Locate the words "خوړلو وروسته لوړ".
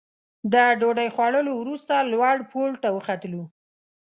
1.15-2.37